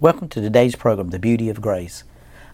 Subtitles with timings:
[0.00, 2.04] Welcome to today's program, The Beauty of Grace.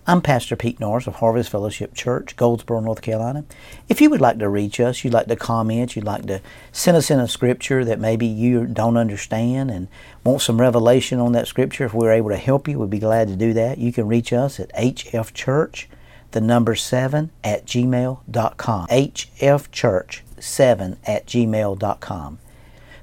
[0.06, 3.44] I'm Pastor Pete Norris of Harvest Fellowship Church, Goldsboro, North Carolina.
[3.86, 6.41] If you would like to reach us, you'd like to comment, you'd like to
[6.72, 9.88] send us in a scripture that maybe you don't understand and
[10.25, 13.29] want some revelation on that scripture, if we're able to help you, we'd be glad
[13.29, 13.77] to do that.
[13.77, 15.85] You can reach us at hfchurch,
[16.31, 18.87] the number 7 at gmail.com.
[18.87, 22.39] hfchurch7 at gmail.com.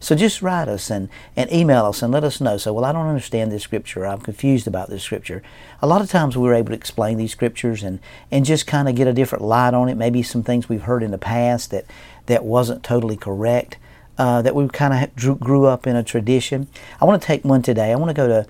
[0.02, 2.58] So just write us and, and email us and let us know.
[2.58, 4.06] So, well, I don't understand this scripture.
[4.06, 5.44] I'm confused about this scripture.
[5.80, 8.00] A lot of times we're able to explain these scriptures and,
[8.32, 9.96] and just kind of get a different light on it.
[9.96, 11.86] Maybe some things we've heard in the past that,
[12.26, 13.78] that wasn't totally correct,
[14.18, 16.68] uh, that we kind of grew up in a tradition.
[17.00, 17.92] I want to take one today.
[17.92, 18.48] I want to go to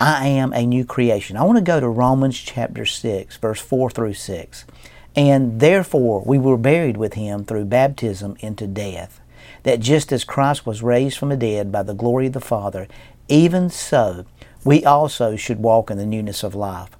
[0.00, 1.36] I am a new creation.
[1.36, 4.64] I want to go to Romans chapter 6, verse 4 through 6.
[5.14, 9.20] And therefore we were buried with him through baptism into death
[9.62, 12.88] that just as Christ was raised from the dead by the glory of the Father,
[13.28, 14.24] even so
[14.64, 16.90] we also should walk in the newness of life.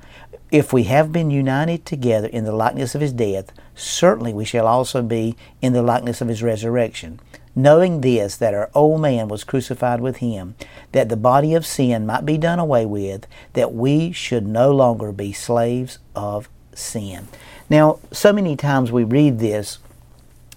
[0.51, 4.66] If we have been united together in the likeness of his death, certainly we shall
[4.66, 7.21] also be in the likeness of his resurrection.
[7.54, 10.55] Knowing this, that our old man was crucified with him,
[10.93, 15.12] that the body of sin might be done away with, that we should no longer
[15.12, 17.29] be slaves of sin.
[17.68, 19.79] Now, so many times we read this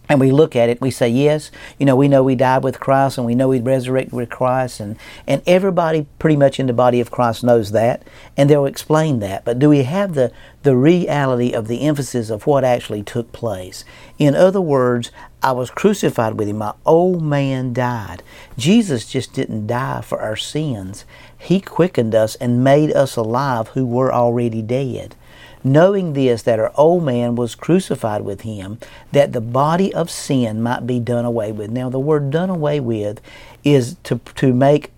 [0.10, 2.80] and we look at it, we say, yes, you know, we know we died with
[2.82, 6.74] Christ and we know we resurrected with Christ, and, and everybody pretty much in the
[6.74, 8.04] body of Christ knows that,
[8.36, 9.46] and they'll explain that.
[9.46, 13.86] But do we have the, the reality of the emphasis of what actually took place?
[14.18, 16.58] In other words, I was crucified with him.
[16.58, 18.22] My old man died.
[18.58, 21.06] Jesus just didn't die for our sins.
[21.38, 25.16] He quickened us and made us alive who were already dead
[25.64, 28.80] knowing this, that our old man was crucified with him,
[29.12, 31.70] that the body of sin might be done away with.
[31.70, 33.22] Now, the word done away with
[33.64, 34.92] is to, to make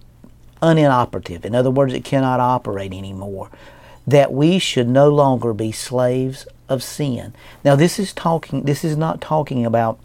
[0.61, 1.45] unoperative.
[1.45, 3.49] In other words, it cannot operate anymore.
[4.07, 7.33] That we should no longer be slaves of sin.
[7.63, 8.63] Now, this is talking.
[8.63, 9.99] This is not talking about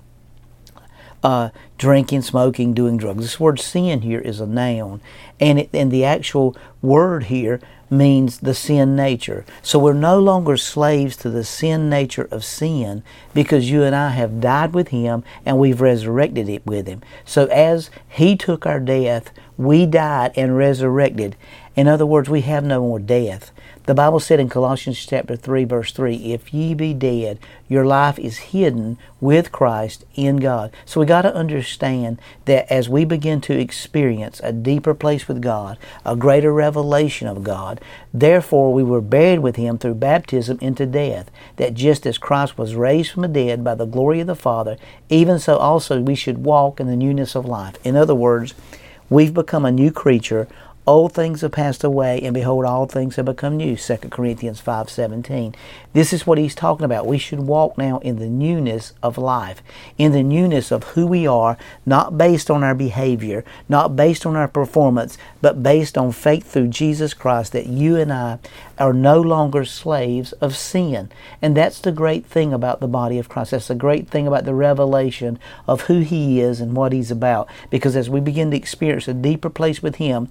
[1.23, 3.23] uh, drinking, smoking, doing drugs.
[3.23, 5.01] This word sin here is a noun,
[5.41, 9.44] and it, and the actual word here means the sin nature.
[9.62, 13.02] So we're no longer slaves to the sin nature of sin
[13.34, 17.02] because you and I have died with Him and we've resurrected it with Him.
[17.24, 21.36] So as He took our death, we died and resurrected.
[21.74, 23.52] In other words, we have no more death.
[23.88, 27.38] The Bible said in Colossians chapter 3 verse 3, if ye be dead,
[27.70, 30.72] your life is hidden with Christ in God.
[30.84, 35.40] So we got to understand that as we begin to experience a deeper place with
[35.40, 37.80] God, a greater revelation of God,
[38.12, 42.74] therefore we were buried with him through baptism into death, that just as Christ was
[42.74, 44.76] raised from the dead by the glory of the Father,
[45.08, 47.76] even so also we should walk in the newness of life.
[47.84, 48.52] In other words,
[49.08, 50.46] we've become a new creature
[50.88, 53.76] Old things have passed away, and behold, all things have become new.
[53.76, 55.54] 2 Corinthians 5.17.
[55.92, 57.06] This is what he's talking about.
[57.06, 59.62] We should walk now in the newness of life,
[59.98, 64.34] in the newness of who we are, not based on our behavior, not based on
[64.34, 68.38] our performance, but based on faith through Jesus Christ that you and I
[68.78, 71.10] are no longer slaves of sin.
[71.42, 73.50] And that's the great thing about the body of Christ.
[73.50, 77.46] That's the great thing about the revelation of who He is and what He's about.
[77.68, 80.28] Because as we begin to experience a deeper place with Him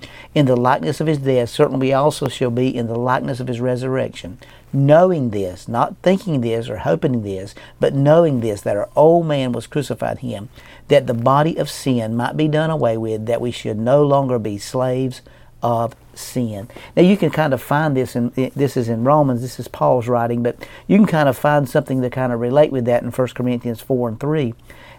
[0.48, 3.48] in the likeness of His death, certainly we also shall be in the likeness of
[3.48, 4.38] His resurrection.
[4.72, 9.52] Knowing this, not thinking this or hoping this, but knowing this, that our old man
[9.52, 10.48] was crucified Him,
[10.88, 14.40] that the body of sin might be done away with, that we should no longer
[14.40, 15.22] be slaves
[15.62, 16.70] of sin.
[16.96, 20.08] Now you can kind of find this in this is in Romans, this is Paul's
[20.08, 20.56] writing, but
[20.88, 23.82] you can kind of find something to kind of relate with that in 1 Corinthians
[23.82, 24.54] 4 and 3.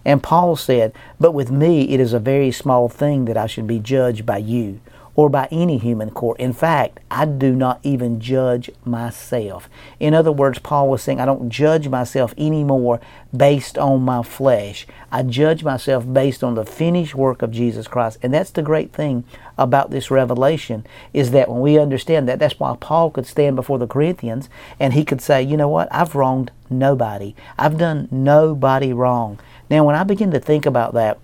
[0.05, 3.67] And Paul said, But with me it is a very small thing that I should
[3.67, 4.81] be judged by you
[5.19, 6.39] or by any human court.
[6.39, 9.69] In fact, I do not even judge myself.
[9.99, 13.01] In other words, Paul was saying, I don't judge myself anymore
[13.37, 14.87] based on my flesh.
[15.11, 18.19] I judge myself based on the finished work of Jesus Christ.
[18.23, 19.25] And that's the great thing
[19.59, 23.81] about this revelation is that when we understand that, that's why Paul could stand before
[23.81, 24.49] the Corinthians
[24.79, 27.35] and he could say, you know what, I've wronged nobody.
[27.59, 29.41] I've done nobody wrong.
[29.69, 31.19] Now, when I begin to think about that,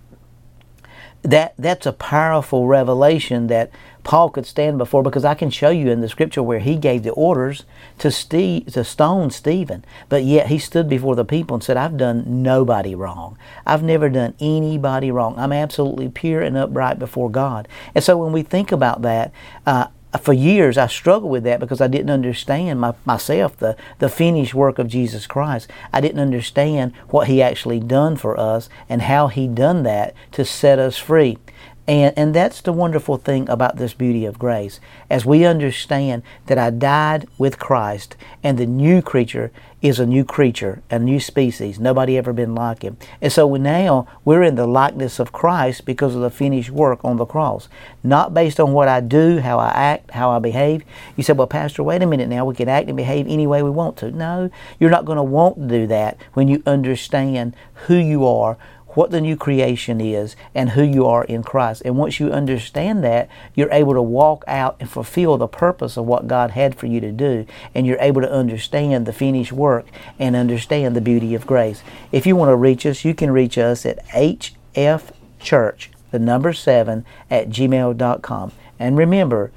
[1.24, 3.70] that that's a powerful revelation that
[4.04, 7.02] Paul could stand before because I can show you in the scripture where he gave
[7.02, 7.64] the orders
[7.98, 12.42] to to stone Stephen, but yet he stood before the people and said, "I've done
[12.42, 13.38] nobody wrong.
[13.66, 15.34] I've never done anybody wrong.
[15.38, 19.32] I'm absolutely pure and upright before God." And so when we think about that,
[19.66, 19.86] uh,
[20.18, 24.54] for years I struggled with that because I didn't understand my, myself the, the finished
[24.54, 25.70] work of Jesus Christ.
[25.92, 30.44] I didn't understand what He actually done for us and how He done that to
[30.44, 31.38] set us free.
[31.86, 34.80] And, and that's the wonderful thing about this beauty of grace.
[35.10, 39.50] As we understand that I died with Christ and the new creature
[39.84, 41.78] is a new creature, a new species.
[41.78, 42.96] Nobody ever been like him.
[43.20, 47.04] And so we now we're in the likeness of Christ because of the finished work
[47.04, 47.68] on the cross.
[48.02, 50.84] Not based on what I do, how I act, how I behave.
[51.16, 52.46] You said, well, Pastor, wait a minute now.
[52.46, 54.10] We can act and behave any way we want to.
[54.10, 54.48] No,
[54.80, 57.54] you're not going to want to do that when you understand
[57.86, 58.56] who you are,
[58.94, 61.82] what the new creation is and who you are in Christ.
[61.84, 66.06] And once you understand that, you're able to walk out and fulfill the purpose of
[66.06, 67.46] what God had for you to do.
[67.74, 69.86] And you're able to understand the finished work
[70.18, 71.82] and understand the beauty of grace.
[72.12, 77.04] If you want to reach us, you can reach us at hfchurch, the number seven,
[77.30, 78.52] at gmail.com.
[78.78, 79.52] And remember,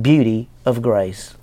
[0.00, 1.34] beauty of grace.